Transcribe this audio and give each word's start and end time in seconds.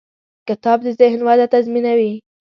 کتاب 0.47 0.79
د 0.83 0.87
ذهن 0.99 1.19
وده 1.27 1.45
تضمینوي. 1.53 2.13